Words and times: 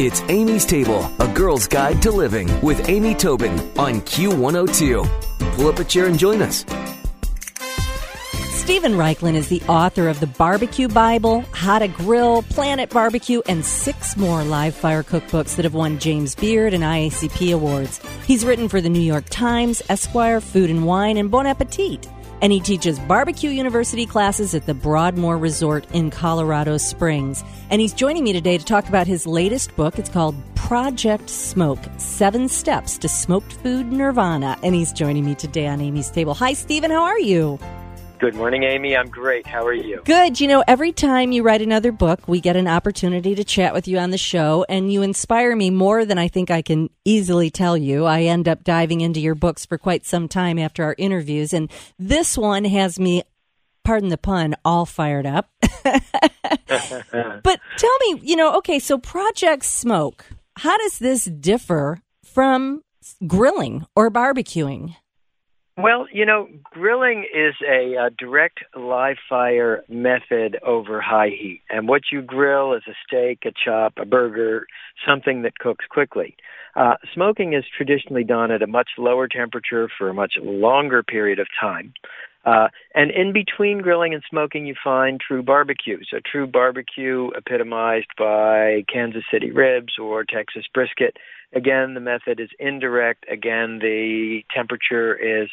It's 0.00 0.22
Amy's 0.22 0.66
Table, 0.66 1.08
a 1.20 1.28
girl's 1.32 1.68
guide 1.68 2.02
to 2.02 2.10
living 2.10 2.50
with 2.62 2.88
Amy 2.88 3.14
Tobin 3.14 3.52
on 3.78 4.00
Q102. 4.00 5.54
Pull 5.54 5.68
up 5.68 5.78
a 5.78 5.84
chair 5.84 6.06
and 6.06 6.18
join 6.18 6.42
us. 6.42 6.64
Steven 8.50 8.94
Raichlen 8.94 9.34
is 9.34 9.46
the 9.46 9.62
author 9.68 10.08
of 10.08 10.18
The 10.18 10.26
Barbecue 10.26 10.88
Bible, 10.88 11.42
How 11.52 11.78
to 11.78 11.86
Grill, 11.86 12.42
Planet 12.42 12.90
Barbecue, 12.90 13.40
and 13.46 13.64
six 13.64 14.16
more 14.16 14.42
live 14.42 14.74
fire 14.74 15.04
cookbooks 15.04 15.54
that 15.54 15.64
have 15.64 15.74
won 15.74 16.00
James 16.00 16.34
Beard 16.34 16.74
and 16.74 16.82
IACP 16.82 17.54
awards. 17.54 18.00
He's 18.26 18.44
written 18.44 18.68
for 18.68 18.80
the 18.80 18.88
New 18.88 18.98
York 18.98 19.26
Times, 19.30 19.80
Esquire, 19.88 20.40
Food 20.40 20.70
and 20.70 20.86
Wine, 20.86 21.18
and 21.18 21.30
Bon 21.30 21.46
Appetit 21.46 22.08
and 22.44 22.52
he 22.52 22.60
teaches 22.60 22.98
barbecue 23.00 23.48
university 23.48 24.04
classes 24.04 24.54
at 24.54 24.66
the 24.66 24.74
Broadmoor 24.74 25.38
Resort 25.38 25.86
in 25.94 26.10
Colorado 26.10 26.76
Springs. 26.76 27.42
And 27.70 27.80
he's 27.80 27.94
joining 27.94 28.22
me 28.22 28.34
today 28.34 28.58
to 28.58 28.64
talk 28.66 28.86
about 28.86 29.06
his 29.06 29.26
latest 29.26 29.74
book. 29.76 29.98
It's 29.98 30.10
called 30.10 30.36
Project 30.54 31.30
Smoke 31.30 31.78
Seven 31.96 32.50
Steps 32.50 32.98
to 32.98 33.08
Smoked 33.08 33.54
Food 33.54 33.90
Nirvana. 33.90 34.58
And 34.62 34.74
he's 34.74 34.92
joining 34.92 35.24
me 35.24 35.34
today 35.34 35.66
on 35.68 35.80
Amy's 35.80 36.10
Table. 36.10 36.34
Hi, 36.34 36.52
Steven. 36.52 36.90
How 36.90 37.04
are 37.04 37.18
you? 37.18 37.58
Good 38.18 38.36
morning, 38.36 38.62
Amy. 38.62 38.96
I'm 38.96 39.08
great. 39.08 39.46
How 39.46 39.66
are 39.66 39.74
you? 39.74 40.00
Good. 40.04 40.40
You 40.40 40.46
know, 40.46 40.64
every 40.68 40.92
time 40.92 41.32
you 41.32 41.42
write 41.42 41.62
another 41.62 41.90
book, 41.90 42.26
we 42.28 42.40
get 42.40 42.56
an 42.56 42.68
opportunity 42.68 43.34
to 43.34 43.42
chat 43.44 43.74
with 43.74 43.88
you 43.88 43.98
on 43.98 44.10
the 44.10 44.18
show, 44.18 44.64
and 44.68 44.92
you 44.92 45.02
inspire 45.02 45.54
me 45.56 45.70
more 45.70 46.04
than 46.04 46.16
I 46.16 46.28
think 46.28 46.50
I 46.50 46.62
can 46.62 46.90
easily 47.04 47.50
tell 47.50 47.76
you. 47.76 48.04
I 48.04 48.22
end 48.22 48.48
up 48.48 48.62
diving 48.62 49.00
into 49.00 49.20
your 49.20 49.34
books 49.34 49.66
for 49.66 49.78
quite 49.78 50.06
some 50.06 50.28
time 50.28 50.58
after 50.58 50.84
our 50.84 50.94
interviews, 50.96 51.52
and 51.52 51.70
this 51.98 52.38
one 52.38 52.64
has 52.64 53.00
me, 53.00 53.24
pardon 53.84 54.10
the 54.10 54.18
pun, 54.18 54.54
all 54.64 54.86
fired 54.86 55.26
up. 55.26 55.50
but 55.82 57.60
tell 57.76 57.98
me, 58.00 58.20
you 58.22 58.36
know, 58.36 58.56
okay, 58.58 58.78
so 58.78 58.96
Project 58.96 59.64
Smoke, 59.64 60.24
how 60.56 60.78
does 60.78 60.98
this 60.98 61.24
differ 61.24 62.00
from 62.24 62.82
grilling 63.26 63.86
or 63.96 64.10
barbecuing? 64.10 64.94
Well, 65.76 66.06
you 66.12 66.24
know, 66.24 66.48
grilling 66.62 67.26
is 67.34 67.54
a, 67.68 67.94
a 68.06 68.10
direct 68.10 68.60
live 68.76 69.16
fire 69.28 69.82
method 69.88 70.56
over 70.64 71.00
high 71.00 71.30
heat. 71.30 71.62
And 71.68 71.88
what 71.88 72.02
you 72.12 72.22
grill 72.22 72.74
is 72.74 72.84
a 72.86 72.94
steak, 73.04 73.40
a 73.44 73.50
chop, 73.52 73.94
a 73.96 74.04
burger, 74.04 74.66
something 75.06 75.42
that 75.42 75.58
cooks 75.58 75.84
quickly. 75.90 76.36
Uh, 76.76 76.94
smoking 77.12 77.54
is 77.54 77.64
traditionally 77.76 78.22
done 78.22 78.52
at 78.52 78.62
a 78.62 78.68
much 78.68 78.90
lower 78.98 79.26
temperature 79.26 79.88
for 79.98 80.08
a 80.08 80.14
much 80.14 80.34
longer 80.40 81.02
period 81.02 81.40
of 81.40 81.48
time. 81.60 81.92
Uh, 82.44 82.68
and 82.94 83.10
in 83.10 83.32
between 83.32 83.78
grilling 83.80 84.12
and 84.12 84.22
smoking, 84.28 84.66
you 84.66 84.74
find 84.82 85.20
true 85.20 85.42
barbecue. 85.42 85.98
So 86.10 86.18
true 86.30 86.46
barbecue 86.46 87.30
epitomized 87.36 88.08
by 88.18 88.84
Kansas 88.92 89.24
City 89.32 89.50
ribs 89.50 89.94
or 89.98 90.24
Texas 90.24 90.64
brisket. 90.72 91.16
Again, 91.54 91.94
the 91.94 92.00
method 92.00 92.40
is 92.40 92.50
indirect. 92.58 93.24
Again, 93.30 93.78
the 93.80 94.42
temperature 94.54 95.14
is 95.14 95.48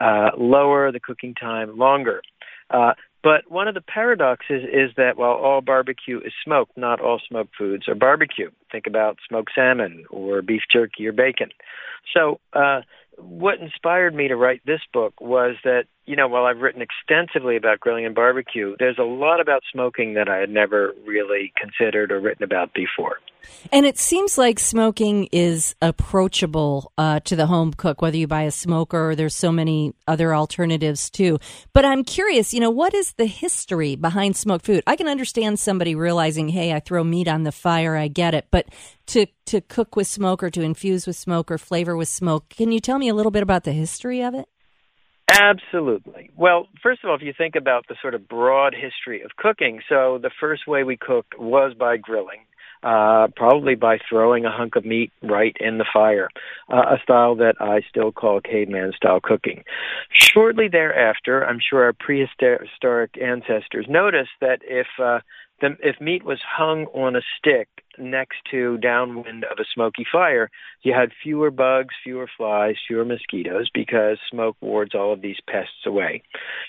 uh, 0.00 0.30
lower, 0.36 0.90
the 0.90 1.00
cooking 1.00 1.34
time 1.34 1.78
longer. 1.78 2.22
Uh, 2.70 2.94
but 3.22 3.50
one 3.50 3.68
of 3.68 3.74
the 3.74 3.80
paradoxes 3.80 4.64
is 4.64 4.90
that 4.96 5.16
while 5.16 5.32
all 5.32 5.62
barbecue 5.62 6.18
is 6.18 6.32
smoked, 6.44 6.76
not 6.76 7.00
all 7.00 7.20
smoked 7.26 7.54
foods 7.56 7.88
are 7.88 7.94
barbecue. 7.94 8.50
Think 8.70 8.86
about 8.86 9.18
smoked 9.26 9.52
salmon 9.54 10.04
or 10.10 10.42
beef 10.42 10.62
jerky 10.70 11.06
or 11.06 11.12
bacon. 11.12 11.48
So, 12.14 12.38
uh, 12.52 12.82
what 13.16 13.60
inspired 13.60 14.14
me 14.14 14.28
to 14.28 14.36
write 14.36 14.60
this 14.66 14.80
book 14.92 15.14
was 15.20 15.56
that, 15.64 15.84
you 16.06 16.16
know, 16.16 16.28
while 16.28 16.44
I've 16.44 16.58
written 16.58 16.82
extensively 16.82 17.56
about 17.56 17.80
grilling 17.80 18.04
and 18.04 18.14
barbecue, 18.14 18.76
there's 18.78 18.98
a 18.98 19.04
lot 19.04 19.40
about 19.40 19.62
smoking 19.72 20.14
that 20.14 20.28
I 20.28 20.36
had 20.36 20.50
never 20.50 20.92
really 21.06 21.52
considered 21.60 22.12
or 22.12 22.20
written 22.20 22.44
about 22.44 22.74
before. 22.74 23.18
And 23.72 23.84
it 23.84 23.98
seems 23.98 24.38
like 24.38 24.58
smoking 24.58 25.28
is 25.32 25.74
approachable 25.82 26.92
uh, 26.96 27.20
to 27.20 27.36
the 27.36 27.46
home 27.46 27.72
cook, 27.72 28.00
whether 28.00 28.16
you 28.16 28.26
buy 28.26 28.42
a 28.42 28.50
smoker 28.50 29.10
or 29.10 29.14
there's 29.14 29.34
so 29.34 29.52
many 29.52 29.94
other 30.06 30.34
alternatives 30.34 31.10
too. 31.10 31.38
But 31.72 31.84
I'm 31.84 32.04
curious, 32.04 32.54
you 32.54 32.60
know, 32.60 32.70
what 32.70 32.94
is 32.94 33.12
the 33.12 33.26
history 33.26 33.96
behind 33.96 34.36
smoked 34.36 34.64
food? 34.64 34.82
I 34.86 34.96
can 34.96 35.08
understand 35.08 35.58
somebody 35.58 35.94
realizing, 35.94 36.48
hey, 36.48 36.72
I 36.72 36.80
throw 36.80 37.04
meat 37.04 37.28
on 37.28 37.42
the 37.42 37.52
fire, 37.52 37.96
I 37.96 38.08
get 38.08 38.34
it. 38.34 38.46
But 38.50 38.66
to, 39.06 39.26
to 39.46 39.60
cook 39.60 39.96
with 39.96 40.06
smoke 40.06 40.42
or 40.42 40.50
to 40.50 40.62
infuse 40.62 41.06
with 41.06 41.16
smoke 41.16 41.50
or 41.50 41.58
flavor 41.58 41.96
with 41.96 42.08
smoke, 42.08 42.48
can 42.48 42.72
you 42.72 42.80
tell 42.80 42.98
me 42.98 43.08
a 43.08 43.14
little 43.14 43.32
bit 43.32 43.42
about 43.42 43.64
the 43.64 43.72
history 43.72 44.22
of 44.22 44.34
it? 44.34 44.48
Absolutely. 45.30 46.30
Well, 46.36 46.68
first 46.82 47.02
of 47.02 47.10
all, 47.10 47.16
if 47.16 47.22
you 47.22 47.32
think 47.36 47.56
about 47.56 47.86
the 47.88 47.96
sort 48.00 48.14
of 48.14 48.28
broad 48.28 48.74
history 48.74 49.22
of 49.22 49.36
cooking, 49.36 49.80
so 49.88 50.18
the 50.22 50.30
first 50.40 50.66
way 50.66 50.84
we 50.84 50.96
cooked 50.96 51.38
was 51.38 51.74
by 51.78 51.96
grilling 51.96 52.40
uh, 52.84 53.28
probably 53.34 53.74
by 53.74 53.98
throwing 54.08 54.44
a 54.44 54.50
hunk 54.50 54.76
of 54.76 54.84
meat 54.84 55.10
right 55.22 55.56
in 55.58 55.78
the 55.78 55.86
fire, 55.90 56.28
uh, 56.70 56.94
a 56.94 56.98
style 57.02 57.34
that 57.36 57.54
I 57.58 57.80
still 57.88 58.12
call 58.12 58.40
caveman 58.40 58.92
style 58.94 59.20
cooking. 59.22 59.64
Shortly 60.12 60.68
thereafter, 60.68 61.44
I'm 61.44 61.58
sure 61.58 61.84
our 61.84 61.94
prehistoric 61.94 63.16
ancestors 63.20 63.86
noticed 63.88 64.36
that 64.42 64.58
if 64.62 64.86
uh, 65.02 65.20
the, 65.62 65.76
if 65.82 66.00
meat 66.00 66.24
was 66.24 66.40
hung 66.46 66.84
on 66.86 67.16
a 67.16 67.22
stick 67.38 67.68
next 67.98 68.38
to 68.50 68.78
downwind 68.78 69.44
of 69.44 69.58
a 69.58 69.64
smoky 69.72 70.04
fire, 70.10 70.50
you 70.82 70.92
had 70.92 71.10
fewer 71.22 71.50
bugs, 71.50 71.94
fewer 72.02 72.28
flies, 72.36 72.76
fewer 72.86 73.04
mosquitoes 73.04 73.70
because 73.72 74.18
smoke 74.30 74.56
wards 74.60 74.94
all 74.94 75.12
of 75.12 75.22
these 75.22 75.38
pests 75.48 75.86
away. 75.86 76.22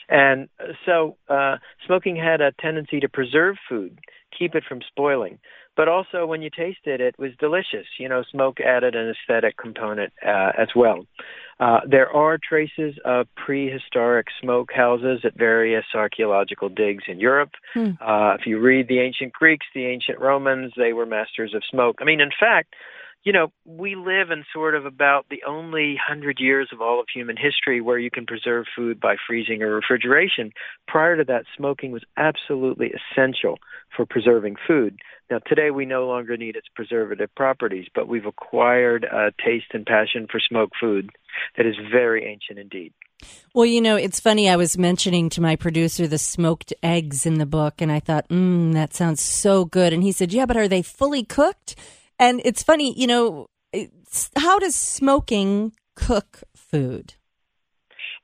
And 0.10 0.50
so 0.86 1.18
uh, 1.30 1.58
smoking 1.86 2.16
had 2.16 2.42
a 2.42 2.52
tendency 2.60 3.00
to 3.00 3.10
preserve 3.10 3.56
food, 3.68 4.00
keep 4.38 4.56
it 4.56 4.64
from 4.68 4.82
spoiling 4.88 5.40
but 5.76 5.88
also 5.88 6.26
when 6.26 6.42
you 6.42 6.50
tasted 6.50 7.02
it, 7.02 7.16
it 7.16 7.20
was 7.20 7.32
delicious. 7.40 7.88
You 8.00 8.10
know, 8.10 8.24
smoke 8.32 8.60
added 8.60 8.96
an 8.96 9.10
aesthetic 9.10 9.58
component 9.58 10.14
uh, 10.26 10.52
as 10.58 10.70
well. 10.76 11.06
Uh, 11.60 11.80
there 11.90 12.10
are 12.10 12.38
traces 12.38 12.96
of 13.06 13.28
prehistoric 13.36 14.28
smoke 14.42 14.72
houses 14.74 15.22
at 15.24 15.38
various 15.38 15.86
archaeological 15.94 16.68
digs 16.68 17.06
in 17.08 17.20
Europe. 17.20 17.52
Hmm. 17.74 17.92
Uh, 18.02 18.36
if 18.40 18.46
you 18.46 18.60
read 18.60 18.88
the 18.88 19.00
ancient 19.00 19.32
Greeks, 19.32 19.66
the 19.74 19.86
ancient 19.86 20.20
Romans, 20.20 20.74
they 20.76 20.92
were 20.92 21.06
masters 21.06 21.54
of 21.54 21.64
smoke. 21.70 22.00
I 22.02 22.04
mean, 22.04 22.20
in 22.20 22.32
fact, 22.38 22.74
you 23.26 23.34
know, 23.34 23.52
we 23.66 23.96
live 23.96 24.30
in 24.30 24.46
sort 24.54 24.76
of 24.76 24.86
about 24.86 25.26
the 25.32 25.42
only 25.48 25.98
hundred 26.02 26.38
years 26.40 26.70
of 26.72 26.80
all 26.80 27.00
of 27.00 27.08
human 27.12 27.36
history 27.36 27.82
where 27.82 27.98
you 27.98 28.12
can 28.12 28.28
preserve 28.28 28.68
food 28.76 29.00
by 29.00 29.16
freezing 29.28 29.64
or 29.64 29.74
refrigeration. 29.74 30.52
Prior 30.88 31.18
to 31.18 31.24
that, 31.24 31.46
smoking 31.58 31.92
was 31.92 32.04
absolutely 32.18 32.94
essential 32.94 33.58
for 33.98 34.06
preserving 34.06 34.58
food. 34.68 35.00
Now, 35.32 35.40
today 35.40 35.72
we 35.72 35.88
no 35.88 36.08
longer 36.08 36.38
need 36.38 36.56
its 36.56 36.68
preservative 36.76 37.34
properties, 37.36 37.88
but 37.96 38.08
we've 38.08 38.28
acquired 38.28 39.06
a 39.06 39.32
taste 39.44 39.74
and 39.74 39.88
passion 39.88 40.28
for 40.30 40.40
smoked 40.40 40.76
food 40.80 41.10
that 41.58 41.66
is 41.66 41.76
very 41.92 42.26
ancient 42.26 42.60
indeed. 42.60 42.94
Well, 43.56 43.66
you 43.66 43.82
know, 43.82 43.96
it's 43.96 44.20
funny. 44.20 44.50
I 44.50 44.56
was 44.56 44.78
mentioning 44.78 45.30
to 45.30 45.42
my 45.42 45.56
producer 45.56 46.06
the 46.06 46.20
smoked 46.20 46.74
eggs 46.84 47.26
in 47.26 47.40
the 47.40 47.48
book, 47.48 47.82
and 47.82 47.92
I 47.92 48.00
thought, 48.00 48.30
mmm, 48.30 48.74
that 48.74 48.94
sounds 48.94 49.22
so 49.22 49.66
good. 49.66 49.94
And 49.94 50.04
he 50.04 50.12
said, 50.12 50.32
yeah, 50.32 50.46
but 50.46 50.58
are 50.58 50.68
they 50.68 50.84
fully 50.84 51.24
cooked? 51.24 51.76
And 52.20 52.42
it's 52.46 52.64
funny, 52.64 52.98
you 52.98 53.08
know, 53.08 53.48
how 54.38 54.60
does 54.60 54.76
smoking 54.76 55.74
cook 55.96 56.44
food? 56.56 57.16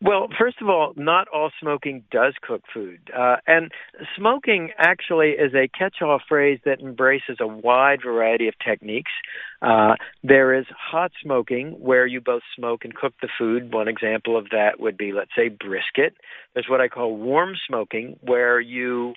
Well, 0.03 0.29
first 0.37 0.57
of 0.61 0.67
all, 0.67 0.93
not 0.95 1.27
all 1.27 1.51
smoking 1.61 2.03
does 2.09 2.33
cook 2.41 2.63
food. 2.73 3.11
Uh, 3.15 3.35
and 3.45 3.71
smoking 4.17 4.71
actually 4.79 5.31
is 5.31 5.53
a 5.53 5.67
catch-all 5.67 6.19
phrase 6.27 6.59
that 6.65 6.79
embraces 6.79 7.37
a 7.39 7.45
wide 7.45 7.99
variety 8.03 8.47
of 8.47 8.55
techniques. 8.65 9.11
Uh, 9.61 9.95
there 10.23 10.53
is 10.53 10.65
hot 10.75 11.11
smoking 11.21 11.71
where 11.79 12.07
you 12.07 12.19
both 12.19 12.41
smoke 12.55 12.83
and 12.83 12.95
cook 12.95 13.13
the 13.21 13.29
food. 13.37 13.71
One 13.73 13.87
example 13.87 14.37
of 14.37 14.49
that 14.49 14.79
would 14.79 14.97
be, 14.97 15.11
let's 15.11 15.31
say, 15.35 15.49
brisket. 15.49 16.15
There's 16.53 16.67
what 16.67 16.81
I 16.81 16.87
call 16.87 17.15
warm 17.15 17.53
smoking 17.67 18.17
where 18.21 18.59
you 18.59 19.13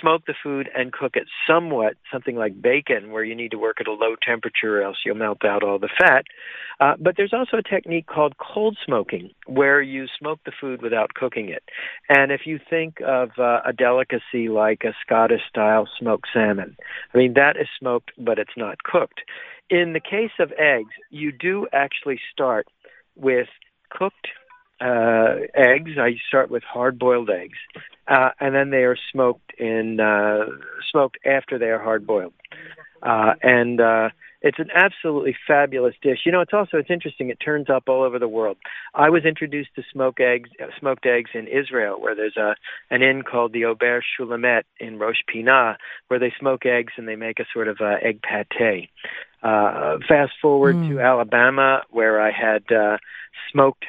smoke 0.00 0.22
the 0.26 0.34
food 0.42 0.68
and 0.74 0.92
cook 0.92 1.16
it 1.16 1.26
somewhat, 1.46 1.94
something 2.12 2.36
like 2.36 2.60
bacon, 2.60 3.10
where 3.10 3.24
you 3.24 3.34
need 3.34 3.50
to 3.50 3.58
work 3.58 3.80
at 3.80 3.86
a 3.88 3.92
low 3.92 4.14
temperature 4.26 4.80
or 4.80 4.82
else 4.82 4.98
you'll 5.04 5.16
melt 5.16 5.44
out 5.44 5.62
all 5.62 5.78
the 5.78 5.88
fat. 5.98 6.24
Uh, 6.80 6.94
but 6.98 7.16
there's 7.16 7.32
also 7.32 7.58
a 7.58 7.62
technique 7.62 8.06
called 8.06 8.34
cold 8.38 8.76
smoking, 8.84 9.30
where 9.46 9.82
you 9.82 10.06
smoke 10.18 10.40
the 10.44 10.52
food 10.58 10.82
without 10.82 11.14
cooking 11.14 11.48
it. 11.48 11.62
And 12.08 12.32
if 12.32 12.42
you 12.46 12.58
think 12.70 13.00
of 13.06 13.30
uh, 13.38 13.60
a 13.64 13.72
delicacy 13.72 14.48
like 14.48 14.82
a 14.84 14.94
Scottish 15.04 15.42
style 15.48 15.88
smoked 15.98 16.28
salmon, 16.32 16.76
I 17.12 17.18
mean, 17.18 17.34
that 17.34 17.56
is 17.56 17.68
smoked, 17.78 18.12
but 18.18 18.38
it's 18.38 18.56
not 18.56 18.82
cooked. 18.82 19.20
In 19.72 19.94
the 19.94 20.00
case 20.00 20.36
of 20.38 20.52
eggs, 20.58 20.92
you 21.08 21.32
do 21.32 21.66
actually 21.72 22.20
start 22.30 22.66
with 23.16 23.48
cooked 23.88 24.28
uh, 24.82 25.36
eggs. 25.54 25.92
I 25.98 26.16
start 26.28 26.50
with 26.50 26.62
hard 26.62 26.98
boiled 26.98 27.30
eggs 27.30 27.56
uh, 28.06 28.30
and 28.38 28.54
then 28.54 28.68
they 28.68 28.84
are 28.84 28.96
smoked 29.10 29.52
in 29.58 29.98
uh, 29.98 30.44
smoked 30.90 31.18
after 31.24 31.58
they 31.58 31.70
are 31.70 31.78
hard 31.78 32.06
boiled. 32.06 32.34
Uh, 33.02 33.32
and 33.42 33.80
uh, 33.80 34.10
it's 34.42 34.58
an 34.58 34.68
absolutely 34.74 35.34
fabulous 35.46 35.94
dish. 36.02 36.20
You 36.26 36.32
know, 36.32 36.42
it's 36.42 36.52
also 36.52 36.76
it's 36.76 36.90
interesting. 36.90 37.30
It 37.30 37.38
turns 37.42 37.70
up 37.70 37.84
all 37.88 38.02
over 38.02 38.18
the 38.18 38.28
world. 38.28 38.58
I 38.94 39.08
was 39.08 39.24
introduced 39.24 39.70
to 39.76 39.82
smoked 39.90 40.20
eggs, 40.20 40.50
smoked 40.78 41.06
eggs 41.06 41.30
in 41.32 41.48
Israel, 41.48 41.98
where 41.98 42.14
there's 42.14 42.36
a 42.36 42.54
an 42.90 43.02
inn 43.02 43.22
called 43.22 43.52
the 43.52 43.62
Auberge 43.62 44.02
Shulamit 44.18 44.64
in 44.78 44.98
Rosh 44.98 45.22
Pinah, 45.32 45.76
where 46.08 46.20
they 46.20 46.32
smoke 46.38 46.66
eggs 46.66 46.92
and 46.98 47.08
they 47.08 47.16
make 47.16 47.40
a 47.40 47.46
sort 47.54 47.68
of 47.68 47.78
uh, 47.80 47.96
egg 48.02 48.20
pate. 48.22 48.90
Uh, 49.42 49.98
fast 50.08 50.32
forward 50.40 50.76
mm. 50.76 50.88
to 50.88 51.00
Alabama, 51.00 51.82
where 51.90 52.20
I 52.20 52.30
had 52.30 52.70
uh, 52.70 52.98
smoked 53.50 53.84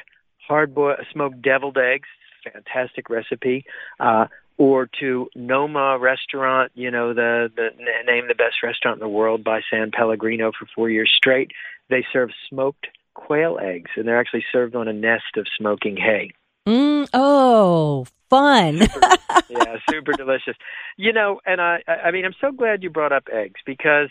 hard 0.46 0.74
boiled, 0.74 0.98
smoked 1.12 1.42
deviled 1.42 1.78
eggs. 1.78 2.08
Fantastic 2.52 3.08
recipe. 3.08 3.64
Uh, 3.98 4.26
or 4.56 4.88
to 5.00 5.28
Noma 5.34 5.98
Restaurant, 5.98 6.70
you 6.74 6.90
know, 6.90 7.12
the, 7.12 7.50
the 7.56 7.70
name 8.06 8.28
the 8.28 8.34
best 8.34 8.56
restaurant 8.62 8.96
in 8.96 9.00
the 9.00 9.08
world 9.08 9.42
by 9.42 9.60
San 9.70 9.90
Pellegrino 9.90 10.52
for 10.56 10.66
four 10.74 10.88
years 10.88 11.12
straight. 11.16 11.50
They 11.90 12.06
serve 12.12 12.30
smoked 12.48 12.86
quail 13.14 13.58
eggs, 13.60 13.90
and 13.96 14.06
they're 14.06 14.20
actually 14.20 14.44
served 14.52 14.76
on 14.76 14.88
a 14.88 14.92
nest 14.92 15.36
of 15.36 15.46
smoking 15.58 15.96
hay. 15.96 16.30
Mm, 16.68 17.08
oh, 17.12 18.06
fun. 18.34 18.78
super, 18.80 19.16
yeah, 19.48 19.76
super 19.90 20.12
delicious. 20.14 20.56
You 20.96 21.12
know, 21.12 21.40
and 21.46 21.60
I 21.60 21.82
I 21.86 22.10
mean 22.10 22.24
I'm 22.24 22.34
so 22.40 22.52
glad 22.52 22.82
you 22.82 22.90
brought 22.90 23.12
up 23.12 23.24
eggs 23.32 23.60
because 23.64 24.10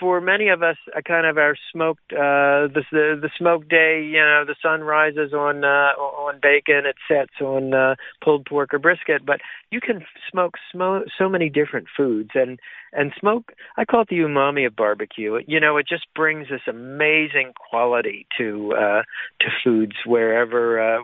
for 0.00 0.20
many 0.20 0.48
of 0.48 0.62
us 0.62 0.76
a 0.96 1.02
kind 1.02 1.26
of 1.26 1.38
our 1.38 1.56
smoked 1.72 2.12
uh 2.12 2.70
the 2.72 2.82
the, 2.92 3.18
the 3.20 3.30
smoked 3.36 3.68
day, 3.68 4.02
you 4.04 4.20
know, 4.20 4.44
the 4.46 4.56
sun 4.62 4.82
rises 4.82 5.32
on 5.32 5.64
uh 5.64 5.92
on 5.98 6.38
bacon, 6.40 6.86
it 6.86 6.96
sets 7.08 7.40
on 7.40 7.74
uh 7.74 7.94
pulled 8.22 8.46
pork 8.46 8.72
or 8.72 8.78
brisket, 8.78 9.24
but 9.24 9.40
you 9.70 9.80
can 9.80 10.04
smoke 10.30 10.54
smo- 10.74 11.04
so 11.18 11.28
many 11.28 11.48
different 11.48 11.86
foods 11.96 12.30
and 12.34 12.58
and 12.92 13.12
smoke 13.18 13.52
I 13.76 13.84
call 13.84 14.02
it 14.02 14.08
the 14.08 14.16
umami 14.16 14.66
of 14.66 14.76
barbecue. 14.76 15.38
You 15.46 15.60
know, 15.60 15.76
it 15.76 15.86
just 15.88 16.06
brings 16.14 16.48
this 16.48 16.62
amazing 16.68 17.52
quality 17.70 18.26
to 18.38 18.72
uh 18.74 19.02
to 19.40 19.46
foods 19.62 19.96
wherever 20.04 20.80
uh 20.80 21.02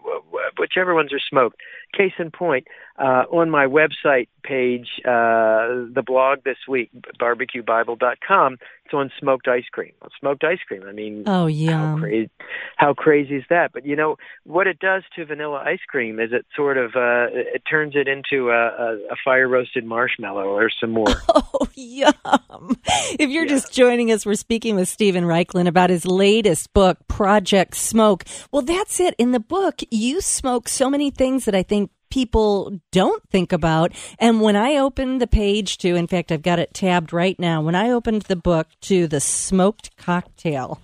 whichever 0.58 0.94
ones 0.94 1.12
are 1.12 1.20
smoked. 1.28 1.56
Case 1.96 2.12
in 2.18 2.30
point, 2.30 2.51
uh, 2.98 3.24
on 3.30 3.50
my 3.50 3.66
website 3.66 4.28
page, 4.42 4.88
uh, 5.04 5.88
the 5.92 6.02
blog 6.04 6.44
this 6.44 6.58
week, 6.68 6.90
barbecuebible.com, 7.20 8.58
it's 8.84 8.94
on 8.94 9.10
smoked 9.18 9.48
ice 9.48 9.64
cream. 9.72 9.92
Well, 10.00 10.10
smoked 10.20 10.44
ice 10.44 10.58
cream. 10.66 10.82
I 10.86 10.92
mean, 10.92 11.24
oh 11.26 11.46
yeah, 11.46 11.94
how 11.94 11.98
crazy, 11.98 12.30
how 12.76 12.94
crazy 12.94 13.36
is 13.36 13.44
that? 13.48 13.72
But 13.72 13.86
you 13.86 13.96
know 13.96 14.16
what 14.44 14.66
it 14.66 14.78
does 14.78 15.02
to 15.16 15.24
vanilla 15.24 15.62
ice 15.64 15.80
cream 15.88 16.20
is 16.20 16.30
it 16.32 16.44
sort 16.54 16.76
of 16.76 16.94
uh, 16.94 17.28
it 17.32 17.62
turns 17.68 17.94
it 17.96 18.08
into 18.08 18.50
a, 18.50 18.66
a, 18.66 18.94
a 19.12 19.16
fire 19.24 19.48
roasted 19.48 19.84
marshmallow 19.84 20.44
or 20.44 20.70
some 20.80 20.90
more. 20.90 21.06
Oh 21.54 21.68
yum! 21.74 22.76
If 23.18 23.30
you're 23.30 23.44
yeah. 23.44 23.48
just 23.48 23.72
joining 23.72 24.10
us, 24.10 24.26
we're 24.26 24.34
speaking 24.34 24.74
with 24.74 24.88
Steven 24.88 25.24
Raichlen 25.24 25.66
about 25.66 25.90
his 25.90 26.04
latest 26.04 26.72
book, 26.72 26.98
Project 27.08 27.76
Smoke. 27.76 28.24
Well, 28.50 28.62
that's 28.62 29.00
it. 29.00 29.14
In 29.18 29.32
the 29.32 29.40
book, 29.40 29.80
you 29.90 30.20
smoke 30.20 30.68
so 30.68 30.90
many 30.90 31.10
things 31.10 31.44
that 31.44 31.54
I 31.54 31.62
think 31.62 31.90
people 32.12 32.78
don't 32.90 33.26
think 33.30 33.54
about. 33.54 33.90
And 34.18 34.42
when 34.42 34.54
I 34.54 34.76
opened 34.76 35.22
the 35.22 35.26
page 35.26 35.78
to, 35.78 35.96
in 35.96 36.06
fact, 36.06 36.30
I've 36.30 36.42
got 36.42 36.58
it 36.58 36.74
tabbed 36.74 37.10
right 37.10 37.38
now. 37.38 37.62
When 37.62 37.74
I 37.74 37.90
opened 37.90 38.22
the 38.22 38.36
book 38.36 38.68
to 38.82 39.06
the 39.06 39.18
smoked 39.18 39.96
cocktail, 39.96 40.78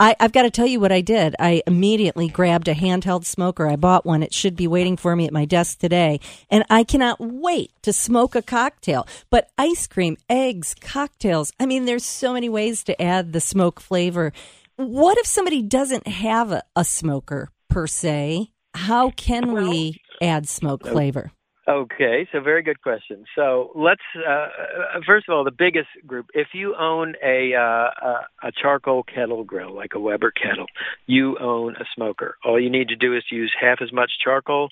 I, 0.00 0.16
have 0.18 0.32
got 0.32 0.42
to 0.42 0.50
tell 0.50 0.66
you 0.66 0.80
what 0.80 0.90
I 0.90 1.00
did. 1.00 1.36
I 1.38 1.62
immediately 1.68 2.26
grabbed 2.26 2.66
a 2.66 2.74
handheld 2.74 3.24
smoker. 3.24 3.68
I 3.68 3.76
bought 3.76 4.04
one. 4.04 4.24
It 4.24 4.34
should 4.34 4.56
be 4.56 4.66
waiting 4.66 4.96
for 4.96 5.14
me 5.14 5.24
at 5.24 5.32
my 5.32 5.44
desk 5.44 5.78
today. 5.78 6.18
And 6.50 6.64
I 6.68 6.82
cannot 6.82 7.20
wait 7.20 7.70
to 7.82 7.92
smoke 7.92 8.34
a 8.34 8.42
cocktail. 8.42 9.06
But 9.30 9.50
ice 9.56 9.86
cream, 9.86 10.16
eggs, 10.28 10.74
cocktails. 10.80 11.52
I 11.60 11.66
mean, 11.66 11.84
there's 11.84 12.04
so 12.04 12.32
many 12.32 12.48
ways 12.48 12.82
to 12.84 13.00
add 13.00 13.32
the 13.32 13.40
smoke 13.40 13.78
flavor. 13.78 14.32
What 14.74 15.16
if 15.18 15.28
somebody 15.28 15.62
doesn't 15.62 16.08
have 16.08 16.50
a, 16.50 16.64
a 16.74 16.84
smoker 16.84 17.50
per 17.68 17.86
se? 17.86 18.50
How 18.74 19.10
can 19.10 19.52
we 19.52 20.01
add 20.22 20.48
smoke 20.48 20.86
flavor? 20.86 21.32
Okay, 21.68 22.26
so 22.32 22.40
very 22.40 22.64
good 22.64 22.82
question. 22.82 23.24
So 23.36 23.70
let's 23.76 24.02
uh, 24.16 24.30
uh, 24.30 25.00
first 25.06 25.28
of 25.28 25.34
all, 25.34 25.44
the 25.44 25.52
biggest 25.52 25.86
group. 26.04 26.26
If 26.34 26.48
you 26.54 26.74
own 26.74 27.14
a 27.24 27.54
uh, 27.54 28.22
a 28.42 28.50
charcoal 28.60 29.04
kettle 29.04 29.44
grill, 29.44 29.72
like 29.72 29.92
a 29.94 30.00
Weber 30.00 30.32
kettle, 30.32 30.66
you 31.06 31.38
own 31.38 31.76
a 31.76 31.84
smoker. 31.94 32.36
All 32.44 32.58
you 32.58 32.68
need 32.68 32.88
to 32.88 32.96
do 32.96 33.16
is 33.16 33.22
use 33.30 33.52
half 33.60 33.78
as 33.80 33.92
much 33.92 34.10
charcoal, 34.24 34.70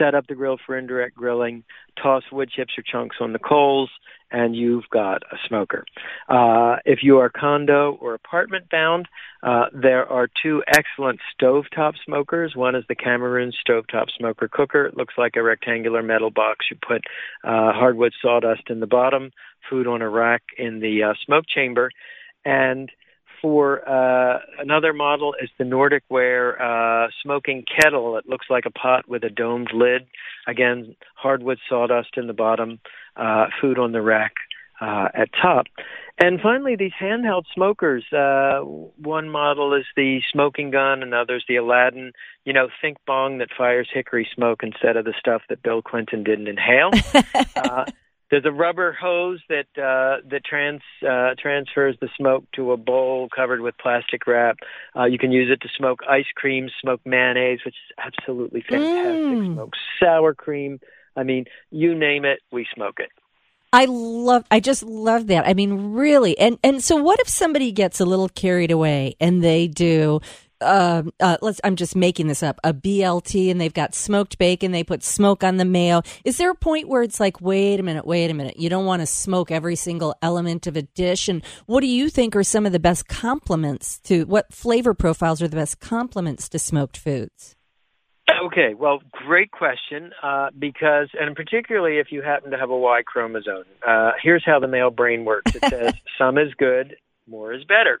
set 0.00 0.16
up 0.16 0.26
the 0.26 0.34
grill 0.34 0.58
for 0.66 0.76
indirect 0.76 1.14
grilling, 1.14 1.62
toss 2.02 2.24
wood 2.32 2.50
chips 2.50 2.72
or 2.76 2.82
chunks 2.82 3.16
on 3.20 3.32
the 3.32 3.38
coals, 3.38 3.90
and 4.32 4.56
you've 4.56 4.88
got 4.90 5.22
a 5.30 5.36
smoker. 5.46 5.84
Uh, 6.28 6.76
if 6.84 7.00
you 7.02 7.18
are 7.18 7.28
condo 7.28 7.96
or 8.00 8.14
apartment 8.14 8.68
bound, 8.70 9.06
uh, 9.42 9.66
there 9.72 10.06
are 10.10 10.28
two 10.42 10.62
excellent 10.74 11.20
stovetop 11.38 11.92
smokers. 12.04 12.56
One 12.56 12.74
is 12.74 12.84
the 12.88 12.94
Cameron 12.94 13.52
stovetop 13.66 14.06
smoker 14.16 14.48
cooker. 14.48 14.86
It 14.86 14.96
looks 14.96 15.14
like 15.18 15.36
a 15.36 15.42
rectangular 15.42 16.02
metal 16.02 16.30
box. 16.32 16.66
You 16.70 16.76
put 16.86 17.02
uh, 17.44 17.72
hardwood 17.72 18.12
sawdust 18.20 18.62
in 18.68 18.80
the 18.80 18.86
bottom, 18.86 19.30
food 19.68 19.86
on 19.86 20.02
a 20.02 20.08
rack 20.08 20.42
in 20.58 20.80
the 20.80 21.02
uh, 21.02 21.14
smoke 21.24 21.44
chamber, 21.52 21.90
and 22.44 22.90
for 23.40 23.86
uh, 23.88 24.38
another 24.60 24.92
model 24.92 25.34
is 25.42 25.50
the 25.58 25.64
Nordic 25.64 26.04
Ware 26.08 26.62
uh, 26.62 27.08
smoking 27.22 27.64
kettle. 27.64 28.16
It 28.16 28.28
looks 28.28 28.46
like 28.48 28.64
a 28.66 28.70
pot 28.70 29.08
with 29.08 29.24
a 29.24 29.30
domed 29.30 29.70
lid. 29.74 30.02
Again, 30.46 30.94
hardwood 31.16 31.58
sawdust 31.68 32.10
in 32.16 32.28
the 32.28 32.32
bottom, 32.32 32.78
uh, 33.16 33.46
food 33.60 33.78
on 33.78 33.92
the 33.92 34.00
rack 34.00 34.34
uh, 34.82 35.08
at 35.14 35.28
top. 35.40 35.66
And 36.18 36.40
finally, 36.40 36.76
these 36.76 36.92
handheld 37.00 37.44
smokers. 37.54 38.04
Uh, 38.12 38.60
one 38.60 39.30
model 39.30 39.74
is 39.74 39.84
the 39.96 40.20
smoking 40.30 40.70
gun, 40.70 41.02
another's 41.02 41.44
the 41.48 41.56
Aladdin. 41.56 42.12
You 42.44 42.52
know, 42.52 42.68
think 42.80 42.98
bong 43.06 43.38
that 43.38 43.48
fires 43.56 43.88
hickory 43.92 44.28
smoke 44.34 44.62
instead 44.62 44.96
of 44.96 45.04
the 45.04 45.14
stuff 45.18 45.42
that 45.48 45.62
Bill 45.62 45.80
Clinton 45.82 46.22
didn't 46.24 46.48
inhale. 46.48 46.90
uh, 47.56 47.84
there's 48.30 48.44
a 48.44 48.50
rubber 48.50 48.92
hose 48.92 49.40
that 49.48 49.66
uh, 49.76 50.26
that 50.28 50.44
trans 50.44 50.80
uh, 51.08 51.34
transfers 51.38 51.96
the 52.00 52.08
smoke 52.16 52.44
to 52.56 52.72
a 52.72 52.76
bowl 52.76 53.28
covered 53.34 53.60
with 53.60 53.76
plastic 53.78 54.26
wrap. 54.26 54.58
Uh, 54.96 55.04
you 55.04 55.18
can 55.18 55.32
use 55.32 55.50
it 55.50 55.60
to 55.62 55.68
smoke 55.76 56.00
ice 56.08 56.30
cream, 56.34 56.68
smoke 56.80 57.00
mayonnaise, 57.04 57.60
which 57.64 57.74
is 57.74 57.96
absolutely 57.98 58.62
fantastic. 58.68 59.38
Mm. 59.38 59.54
Smoke 59.54 59.72
sour 60.00 60.34
cream. 60.34 60.80
I 61.16 61.22
mean, 61.24 61.44
you 61.70 61.94
name 61.94 62.24
it, 62.24 62.40
we 62.50 62.66
smoke 62.74 62.98
it. 62.98 63.10
I 63.72 63.86
love 63.86 64.44
I 64.50 64.60
just 64.60 64.82
love 64.82 65.28
that. 65.28 65.46
I 65.46 65.54
mean 65.54 65.94
really. 65.94 66.36
And 66.38 66.58
and 66.62 66.82
so 66.82 66.96
what 66.96 67.20
if 67.20 67.28
somebody 67.28 67.72
gets 67.72 68.00
a 68.00 68.04
little 68.04 68.28
carried 68.28 68.70
away 68.70 69.16
and 69.18 69.42
they 69.42 69.66
do 69.68 70.20
uh, 70.60 71.02
uh, 71.18 71.36
let's 71.42 71.60
I'm 71.64 71.74
just 71.74 71.96
making 71.96 72.28
this 72.28 72.42
up 72.42 72.60
a 72.62 72.72
BLT 72.72 73.50
and 73.50 73.60
they've 73.60 73.74
got 73.74 73.94
smoked 73.94 74.38
bacon 74.38 74.70
they 74.70 74.84
put 74.84 75.02
smoke 75.02 75.42
on 75.42 75.56
the 75.56 75.64
mayo 75.64 76.02
is 76.24 76.36
there 76.36 76.50
a 76.50 76.54
point 76.54 76.86
where 76.86 77.02
it's 77.02 77.18
like 77.18 77.40
wait 77.40 77.80
a 77.80 77.82
minute 77.82 78.06
wait 78.06 78.30
a 78.30 78.34
minute 78.34 78.58
you 78.58 78.68
don't 78.68 78.86
want 78.86 79.00
to 79.00 79.06
smoke 79.06 79.50
every 79.50 79.74
single 79.74 80.14
element 80.22 80.66
of 80.68 80.76
a 80.76 80.82
dish 80.82 81.28
and 81.28 81.42
what 81.66 81.80
do 81.80 81.88
you 81.88 82.08
think 82.08 82.36
are 82.36 82.44
some 82.44 82.64
of 82.64 82.72
the 82.72 82.78
best 82.78 83.08
complements 83.08 83.98
to 84.00 84.24
what 84.26 84.52
flavor 84.52 84.94
profiles 84.94 85.42
are 85.42 85.48
the 85.48 85.56
best 85.56 85.80
complements 85.80 86.48
to 86.48 86.58
smoked 86.58 86.96
foods 86.96 87.56
Okay, 88.44 88.74
well, 88.74 89.00
great 89.10 89.50
question. 89.50 90.12
Uh, 90.22 90.50
because, 90.58 91.08
and 91.18 91.34
particularly 91.36 91.98
if 91.98 92.08
you 92.10 92.22
happen 92.22 92.50
to 92.50 92.58
have 92.58 92.70
a 92.70 92.76
Y 92.76 93.02
chromosome, 93.04 93.64
uh, 93.86 94.12
here's 94.22 94.44
how 94.44 94.58
the 94.58 94.68
male 94.68 94.90
brain 94.90 95.24
works. 95.24 95.54
It 95.54 95.64
says 95.68 95.94
some 96.18 96.38
is 96.38 96.54
good, 96.56 96.96
more 97.26 97.52
is 97.52 97.64
better, 97.64 98.00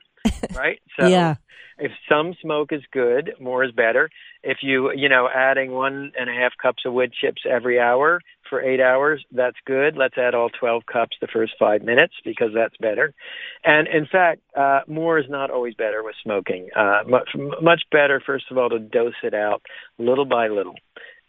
right? 0.54 0.80
So, 0.98 1.08
yeah 1.08 1.36
if 1.78 1.92
some 2.08 2.34
smoke 2.40 2.72
is 2.72 2.82
good, 2.92 3.32
more 3.40 3.64
is 3.64 3.72
better. 3.72 4.10
If 4.42 4.58
you, 4.62 4.92
you 4.94 5.08
know, 5.08 5.28
adding 5.32 5.72
one 5.72 6.12
and 6.18 6.28
a 6.28 6.32
half 6.32 6.52
cups 6.60 6.84
of 6.86 6.92
wood 6.92 7.12
chips 7.12 7.42
every 7.48 7.80
hour 7.80 8.20
for 8.52 8.60
eight 8.60 8.82
hours, 8.82 9.24
that's 9.32 9.56
good. 9.64 9.96
Let's 9.96 10.18
add 10.18 10.34
all 10.34 10.50
12 10.50 10.82
cups 10.84 11.16
the 11.22 11.26
first 11.32 11.54
five 11.58 11.80
minutes 11.80 12.12
because 12.22 12.50
that's 12.54 12.76
better. 12.76 13.14
And 13.64 13.88
in 13.88 14.04
fact, 14.04 14.42
uh, 14.54 14.80
more 14.86 15.18
is 15.18 15.24
not 15.30 15.50
always 15.50 15.74
better 15.74 16.02
with 16.04 16.14
smoking. 16.22 16.68
Uh, 16.76 16.98
much, 17.08 17.30
much 17.62 17.80
better, 17.90 18.22
first 18.24 18.44
of 18.50 18.58
all, 18.58 18.68
to 18.68 18.78
dose 18.78 19.14
it 19.22 19.32
out 19.32 19.62
little 19.98 20.26
by 20.26 20.48
little. 20.48 20.74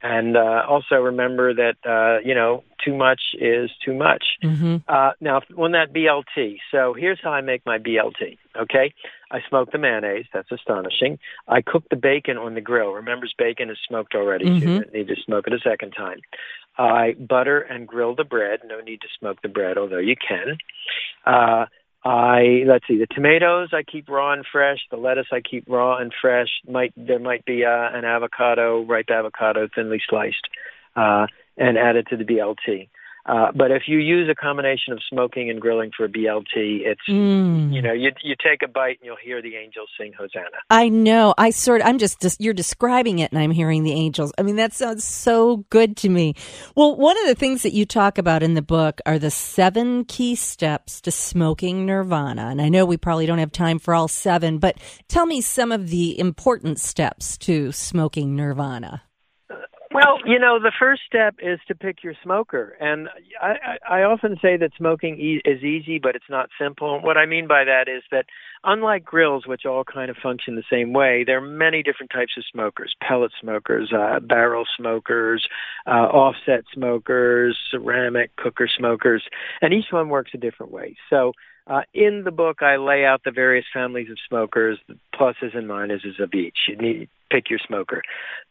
And 0.03 0.35
uh, 0.35 0.63
also 0.67 0.95
remember 0.95 1.53
that 1.53 1.75
uh, 1.87 2.19
you 2.27 2.35
know 2.35 2.65
too 2.83 2.93
much 2.93 3.21
is 3.39 3.71
too 3.83 3.93
much. 3.93 4.23
Mm-hmm. 4.43 4.77
Uh, 4.85 5.11
now 5.21 5.41
on 5.57 5.71
that 5.71 5.93
BLT, 5.93 6.57
so 6.71 6.93
here's 6.93 7.19
how 7.23 7.31
I 7.31 7.39
make 7.39 7.65
my 7.65 7.77
BLT. 7.77 8.37
Okay, 8.59 8.93
I 9.31 9.39
smoke 9.47 9.71
the 9.71 9.77
mayonnaise. 9.77 10.25
That's 10.33 10.51
astonishing. 10.51 11.19
I 11.47 11.61
cook 11.61 11.85
the 11.89 11.95
bacon 11.95 12.37
on 12.37 12.53
the 12.53 12.61
grill. 12.61 12.91
Remember, 12.91 13.25
bacon 13.37 13.69
is 13.69 13.77
smoked 13.87 14.13
already. 14.13 14.45
Mm-hmm. 14.45 14.59
So 14.59 14.65
you 14.65 14.79
don't 14.81 14.93
need 14.93 15.07
to 15.07 15.15
smoke 15.25 15.47
it 15.47 15.53
a 15.53 15.59
second 15.59 15.91
time. 15.91 16.19
I 16.77 17.13
butter 17.13 17.61
and 17.61 17.87
grill 17.87 18.13
the 18.13 18.25
bread. 18.25 18.59
No 18.65 18.81
need 18.81 18.99
to 19.01 19.07
smoke 19.17 19.41
the 19.41 19.49
bread, 19.49 19.77
although 19.77 19.99
you 19.99 20.15
can. 20.15 20.57
Uh, 21.25 21.65
I 22.05 22.63
let's 22.67 22.85
see 22.87 22.97
the 22.97 23.07
tomatoes 23.07 23.69
I 23.71 23.83
keep 23.83 24.09
raw 24.09 24.33
and 24.33 24.45
fresh. 24.49 24.79
The 24.91 24.97
lettuce 24.97 25.27
I 25.31 25.39
keep 25.39 25.65
raw 25.67 25.97
and 25.97 26.13
fresh. 26.21 26.49
Might 26.67 26.93
there 26.97 27.19
might 27.19 27.45
be 27.45 27.63
uh, 27.63 27.89
an 27.97 28.03
avocado, 28.03 28.83
ripe 28.83 29.09
avocado, 29.09 29.69
thinly 29.73 30.01
sliced, 30.09 30.47
uh, 30.95 31.27
and 31.57 31.77
added 31.77 32.07
to 32.09 32.17
the 32.17 32.25
BLT. 32.25 32.89
Uh, 33.25 33.51
but 33.55 33.71
if 33.71 33.83
you 33.87 33.99
use 33.99 34.29
a 34.29 34.35
combination 34.35 34.91
of 34.91 34.99
smoking 35.09 35.49
and 35.49 35.61
grilling 35.61 35.91
for 35.95 36.05
a 36.05 36.09
BLT, 36.09 36.81
it's 36.85 37.01
mm. 37.09 37.73
you 37.73 37.81
know 37.81 37.93
you 37.93 38.11
you 38.21 38.35
take 38.43 38.61
a 38.63 38.67
bite 38.67 38.97
and 38.99 39.05
you'll 39.05 39.15
hear 39.15 39.41
the 39.41 39.55
angels 39.55 39.89
sing 39.97 40.11
Hosanna. 40.17 40.57
I 40.69 40.89
know. 40.89 41.33
I 41.37 41.51
sort 41.51 41.81
of, 41.81 41.87
I'm 41.87 41.99
just 41.99 42.25
you're 42.39 42.53
describing 42.53 43.19
it 43.19 43.31
and 43.31 43.39
I'm 43.39 43.51
hearing 43.51 43.83
the 43.83 43.93
angels. 43.93 44.33
I 44.37 44.41
mean 44.41 44.57
that 44.57 44.73
sounds 44.73 45.05
so 45.05 45.57
good 45.69 45.95
to 45.97 46.09
me. 46.09 46.35
Well, 46.75 46.97
one 46.97 47.17
of 47.17 47.27
the 47.27 47.35
things 47.35 47.63
that 47.63 47.73
you 47.73 47.85
talk 47.85 48.17
about 48.17 48.43
in 48.43 48.55
the 48.55 48.61
book 48.61 48.99
are 49.05 49.17
the 49.17 49.31
seven 49.31 50.03
key 50.03 50.35
steps 50.35 50.99
to 51.01 51.11
smoking 51.11 51.85
nirvana. 51.85 52.47
And 52.47 52.61
I 52.61 52.67
know 52.67 52.85
we 52.85 52.97
probably 52.97 53.25
don't 53.25 53.39
have 53.39 53.53
time 53.53 53.79
for 53.79 53.95
all 53.95 54.09
seven, 54.09 54.57
but 54.57 54.77
tell 55.07 55.25
me 55.25 55.39
some 55.39 55.71
of 55.71 55.89
the 55.89 56.19
important 56.19 56.79
steps 56.79 57.37
to 57.39 57.71
smoking 57.71 58.35
nirvana. 58.35 59.03
Well, 59.93 60.19
you 60.25 60.39
know, 60.39 60.59
the 60.59 60.71
first 60.79 61.03
step 61.05 61.35
is 61.39 61.59
to 61.67 61.75
pick 61.75 62.03
your 62.03 62.15
smoker, 62.23 62.75
and 62.79 63.09
I, 63.39 63.77
I, 63.87 63.99
I 63.99 64.03
often 64.03 64.37
say 64.41 64.57
that 64.57 64.71
smoking 64.75 65.19
e- 65.19 65.41
is 65.45 65.63
easy, 65.63 65.99
but 65.99 66.15
it's 66.15 66.29
not 66.29 66.49
simple. 66.59 66.99
What 66.99 67.15
I 67.15 67.27
mean 67.27 67.47
by 67.47 67.63
that 67.65 67.87
is 67.87 68.01
that 68.09 68.25
unlike 68.63 69.05
grills, 69.05 69.45
which 69.45 69.67
all 69.67 69.83
kind 69.83 70.09
of 70.09 70.17
function 70.17 70.55
the 70.55 70.63
same 70.67 70.93
way, 70.93 71.23
there 71.23 71.37
are 71.37 71.47
many 71.47 71.83
different 71.83 72.11
types 72.11 72.33
of 72.37 72.43
smokers: 72.51 72.95
pellet 73.07 73.33
smokers, 73.39 73.93
uh, 73.95 74.19
barrel 74.19 74.65
smokers, 74.75 75.47
uh, 75.85 76.09
offset 76.09 76.63
smokers, 76.73 77.55
ceramic 77.69 78.35
cooker 78.35 78.67
smokers, 78.67 79.23
and 79.61 79.75
each 79.75 79.91
one 79.91 80.09
works 80.09 80.31
a 80.33 80.37
different 80.39 80.71
way. 80.71 80.95
So 81.11 81.33
uh, 81.67 81.81
in 81.93 82.23
the 82.23 82.31
book, 82.31 82.61
I 82.61 82.77
lay 82.77 83.05
out 83.05 83.21
the 83.23 83.31
various 83.31 83.65
families 83.71 84.09
of 84.09 84.17
smokers, 84.27 84.79
the 84.87 84.97
pluses 85.15 85.55
and 85.55 85.69
minuses 85.69 86.19
of 86.19 86.33
each. 86.33 86.57
You 86.67 86.77
need 86.77 87.09
pick 87.33 87.49
your 87.49 87.59
smoker. 87.65 88.01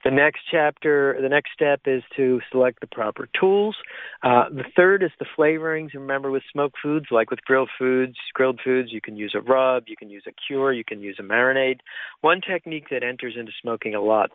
The 0.04 0.10
next 0.10 0.40
chapter, 0.50 1.16
the 1.20 1.28
next 1.28 1.50
step 1.54 1.82
is 1.86 2.02
to 2.16 2.40
select 2.50 2.80
the 2.80 2.86
proper 2.86 3.28
tools. 3.38 3.76
Uh, 4.22 4.48
the 4.50 4.64
third 4.76 5.02
is 5.02 5.10
the 5.18 5.26
flavorings. 5.38 5.94
Remember, 5.94 6.30
with 6.30 6.42
smoked 6.50 6.76
foods, 6.82 7.06
like 7.10 7.30
with 7.30 7.42
grilled 7.42 7.70
foods, 7.78 8.16
grilled 8.34 8.60
foods, 8.64 8.92
you 8.92 9.00
can 9.00 9.16
use 9.16 9.34
a 9.36 9.40
rub, 9.40 9.84
you 9.86 9.96
can 9.96 10.10
use 10.10 10.24
a 10.26 10.32
cure, 10.46 10.72
you 10.72 10.84
can 10.84 11.00
use 11.00 11.16
a 11.20 11.22
marinade. 11.22 11.78
One 12.20 12.40
technique 12.40 12.86
that 12.90 13.04
enters 13.04 13.34
into 13.38 13.52
smoking 13.60 13.94
a 13.94 14.00
lot 14.00 14.30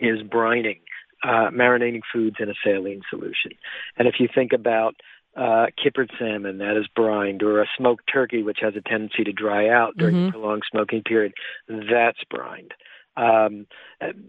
is 0.00 0.20
brining. 0.22 0.80
Uh, 1.24 1.50
marinating 1.50 2.00
foods 2.12 2.36
in 2.40 2.48
a 2.50 2.54
saline 2.64 3.02
solution. 3.08 3.52
And 3.96 4.08
if 4.08 4.14
you 4.18 4.28
think 4.34 4.52
about 4.52 4.96
uh, 5.36 5.66
kippered 5.82 6.10
salmon 6.18 6.58
that 6.58 6.76
is 6.76 6.86
brined, 6.94 7.42
or 7.42 7.62
a 7.62 7.66
smoked 7.76 8.04
turkey 8.12 8.42
which 8.42 8.58
has 8.60 8.74
a 8.76 8.80
tendency 8.80 9.24
to 9.24 9.32
dry 9.32 9.68
out 9.68 9.96
during 9.96 10.14
mm-hmm. 10.14 10.26
the 10.26 10.32
prolonged 10.32 10.62
smoking 10.70 11.02
period, 11.02 11.32
that's 11.68 12.22
brined. 12.30 12.74
Um, 13.14 13.66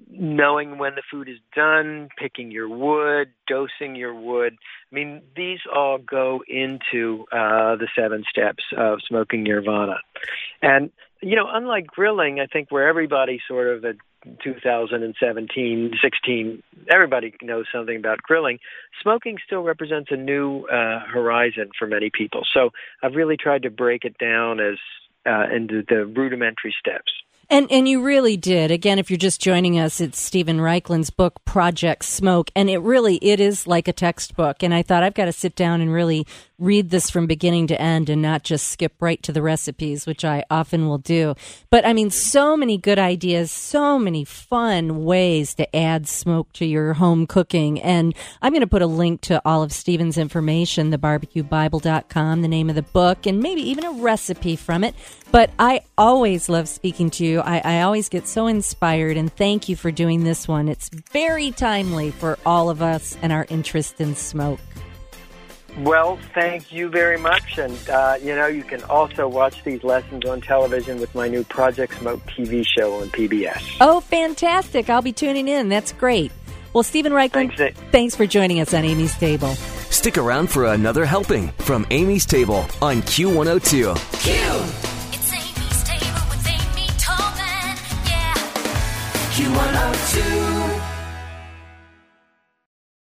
knowing 0.10 0.78
when 0.78 0.96
the 0.96 1.04
food 1.10 1.30
is 1.30 1.38
done, 1.56 2.10
picking 2.18 2.52
your 2.52 2.68
wood, 2.68 3.30
dosing 3.48 3.96
your 3.96 4.14
wood. 4.14 4.58
I 4.92 4.96
mean, 4.96 5.22
these 5.38 5.60
all 5.74 5.98
go 5.98 6.44
into 6.48 7.26
uh, 7.32 7.78
the 7.78 7.88
seven 7.98 8.26
steps 8.30 8.64
of 8.76 9.00
smoking 9.08 9.44
nirvana. 9.44 10.00
And, 10.62 10.92
you 11.22 11.38
know, 11.38 11.48
unlike 11.50 11.88
grilling, 11.88 12.42
I 12.42 12.46
think 12.48 12.72
where 12.72 12.90
everybody 12.90 13.40
sort 13.48 13.68
of 13.68 13.86
2017, 14.44 15.92
16, 16.02 16.64
everybody 16.90 17.34
knows 17.42 17.66
something 17.74 17.98
about 17.98 18.22
grilling. 18.22 18.60
Smoking 19.02 19.38
still 19.46 19.62
represents 19.62 20.10
a 20.12 20.16
new 20.16 20.66
uh, 20.66 21.00
horizon 21.12 21.70
for 21.78 21.88
many 21.88 22.10
people. 22.10 22.42
So 22.54 22.72
I've 23.02 23.16
really 23.16 23.38
tried 23.38 23.64
to 23.64 23.70
break 23.70 24.06
it 24.06 24.18
down 24.18 24.60
as 24.60 24.78
uh, 25.26 25.46
into 25.54 25.84
the 25.88 26.06
rudimentary 26.06 26.76
steps. 26.78 27.12
And 27.50 27.72
and 27.72 27.88
you 27.88 28.02
really 28.02 28.38
did. 28.38 28.72
Again, 28.72 29.00
if 29.00 29.12
you're 29.12 29.18
just 29.18 29.42
joining 29.42 29.80
us, 29.80 30.02
it's 30.02 30.20
Steven 30.20 30.58
Raichlen's 30.58 31.10
book 31.10 31.44
Project 31.46 32.06
Smoke, 32.06 32.50
and 32.56 32.70
it 32.70 32.80
really 32.80 33.18
it 33.18 33.40
is 33.40 33.68
like 33.68 33.88
a 33.88 33.94
textbook. 33.94 34.64
And 34.64 34.74
I 34.74 34.82
thought 34.82 35.04
I've 35.04 35.14
got 35.14 35.26
to 35.26 35.34
sit 35.34 35.56
down 35.56 35.82
and 35.82 35.94
really 35.94 36.26
read 36.64 36.90
this 36.90 37.10
from 37.10 37.28
beginning 37.28 37.68
to 37.68 37.82
end 37.82 38.10
and 38.10 38.22
not 38.22 38.44
just 38.44 38.70
skip 38.70 38.94
right 39.00 39.22
to 39.22 39.34
the 39.34 39.42
recipes, 39.42 40.06
which 40.06 40.24
I 40.24 40.46
often 40.50 40.88
will 40.88 40.98
do. 40.98 41.36
But 41.70 41.86
I 41.86 41.94
mean, 41.94 42.10
so 42.10 42.56
many 42.56 42.78
good 42.78 42.98
ideas, 42.98 43.52
so 43.52 44.00
many 44.00 44.24
fun 44.24 45.04
ways 45.04 45.54
to 45.56 45.76
add 45.76 46.08
smoke 46.08 46.54
to 46.54 46.66
your 46.66 46.94
home 46.94 47.28
cooking. 47.28 47.82
And 47.82 48.16
I'm 48.42 48.54
going 48.54 48.62
to 48.62 48.68
put 48.68 48.82
a 48.82 48.88
link 48.88 49.22
to 49.22 49.42
all 49.46 49.62
of 49.62 49.74
Steven's 49.74 50.18
information, 50.18 50.92
thebarbecuebible.com, 50.92 52.42
the 52.42 52.48
name 52.48 52.70
of 52.70 52.76
the 52.76 52.82
book, 52.82 53.26
and 53.26 53.42
maybe 53.42 53.62
even 53.62 53.84
a 53.84 53.92
recipe 53.92 54.56
from 54.56 54.84
it. 54.84 54.96
But 55.32 55.50
I 55.58 55.82
always 55.98 56.48
love 56.48 56.70
speaking 56.70 57.10
to 57.12 57.26
you. 57.26 57.33
I, 57.42 57.62
I 57.64 57.82
always 57.82 58.10
get 58.10 58.28
so 58.28 58.48
inspired, 58.48 59.18
and 59.18 59.32
thank 59.34 59.70
you 59.70 59.76
for 59.76 59.92
doing 59.92 60.24
this 60.24 60.48
one. 60.48 60.68
It's 60.68 60.90
very 60.90 61.52
timely 61.52 62.12
for 62.12 62.38
all 62.46 62.70
of 62.70 62.82
us 62.82 63.18
and 63.22 63.32
our 63.32 63.46
interest 63.50 64.00
in 64.02 64.16
smoke. 64.16 64.60
Well, 65.80 66.20
thank 66.36 66.72
you 66.72 66.90
very 66.90 67.18
much. 67.18 67.58
And, 67.58 67.90
uh, 67.90 68.18
you 68.22 68.36
know, 68.36 68.46
you 68.46 68.64
can 68.64 68.84
also 68.84 69.28
watch 69.28 69.64
these 69.64 69.84
lessons 69.84 70.26
on 70.26 70.42
television 70.42 71.00
with 71.00 71.14
my 71.16 71.28
new 71.28 71.44
Project 71.44 71.98
Smoke 72.00 72.22
TV 72.28 72.66
show 72.66 73.02
on 73.02 73.10
PBS. 73.10 73.78
Oh, 73.82 74.00
fantastic. 74.00 74.90
I'll 74.90 75.02
be 75.02 75.14
tuning 75.14 75.48
in. 75.48 75.70
That's 75.70 75.92
great. 75.94 76.32
Well, 76.74 76.84
Steven 76.84 77.12
Raichlen, 77.12 77.56
thanks, 77.56 77.80
thanks 77.92 78.16
for 78.16 78.26
joining 78.26 78.60
us 78.60 78.74
on 78.74 78.84
Amy's 78.84 79.16
Table. 79.16 79.50
Stick 79.90 80.18
around 80.18 80.48
for 80.48 80.66
another 80.66 81.06
helping 81.06 81.50
from 81.60 81.86
Amy's 81.92 82.26
Table 82.26 82.66
on 82.82 83.02
Q102. 83.04 83.96
Q! 84.24 84.83